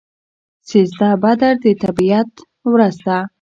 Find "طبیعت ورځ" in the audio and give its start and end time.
1.83-2.95